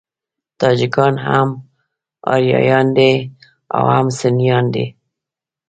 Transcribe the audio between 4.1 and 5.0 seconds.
سنيان دي.